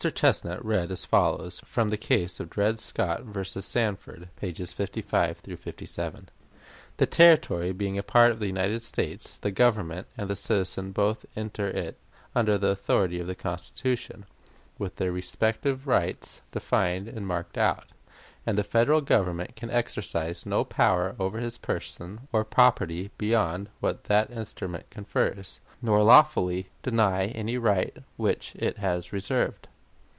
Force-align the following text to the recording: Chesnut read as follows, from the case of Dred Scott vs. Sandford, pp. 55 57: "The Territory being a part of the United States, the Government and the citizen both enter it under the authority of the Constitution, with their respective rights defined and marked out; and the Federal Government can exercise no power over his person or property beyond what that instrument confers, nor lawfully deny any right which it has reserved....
Chesnut 0.15 0.65
read 0.65 0.89
as 0.89 1.05
follows, 1.05 1.61
from 1.63 1.89
the 1.89 1.95
case 1.95 2.39
of 2.39 2.49
Dred 2.49 2.79
Scott 2.79 3.21
vs. 3.23 3.65
Sandford, 3.67 4.29
pp. 4.35 4.73
55 4.73 5.37
57: 5.41 6.29
"The 6.97 7.05
Territory 7.05 7.71
being 7.71 7.99
a 7.99 8.01
part 8.01 8.31
of 8.31 8.39
the 8.39 8.47
United 8.47 8.81
States, 8.81 9.37
the 9.37 9.51
Government 9.51 10.07
and 10.17 10.27
the 10.27 10.35
citizen 10.35 10.91
both 10.91 11.27
enter 11.35 11.67
it 11.67 11.99
under 12.33 12.57
the 12.57 12.69
authority 12.69 13.19
of 13.19 13.27
the 13.27 13.35
Constitution, 13.35 14.25
with 14.79 14.95
their 14.95 15.11
respective 15.11 15.85
rights 15.85 16.41
defined 16.51 17.07
and 17.07 17.27
marked 17.27 17.55
out; 17.59 17.85
and 18.43 18.57
the 18.57 18.63
Federal 18.63 19.01
Government 19.01 19.55
can 19.55 19.69
exercise 19.69 20.47
no 20.47 20.63
power 20.63 21.15
over 21.19 21.37
his 21.37 21.59
person 21.59 22.21
or 22.33 22.43
property 22.43 23.11
beyond 23.19 23.69
what 23.81 24.05
that 24.05 24.31
instrument 24.31 24.89
confers, 24.89 25.59
nor 25.79 26.01
lawfully 26.01 26.69
deny 26.81 27.27
any 27.27 27.55
right 27.55 27.97
which 28.17 28.53
it 28.55 28.79
has 28.79 29.13
reserved.... 29.13 29.67